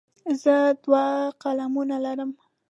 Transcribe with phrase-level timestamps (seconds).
[0.41, 1.03] زه دوه
[1.41, 2.31] قلمونه لرم.